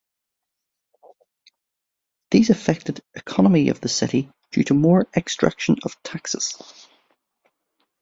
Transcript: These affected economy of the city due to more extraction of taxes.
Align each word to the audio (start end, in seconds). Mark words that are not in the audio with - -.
These 2.31 2.49
affected 2.49 3.03
economy 3.13 3.69
of 3.69 3.81
the 3.81 3.87
city 3.87 4.31
due 4.49 4.63
to 4.63 4.73
more 4.73 5.05
extraction 5.15 5.75
of 5.83 6.01
taxes. 6.01 6.55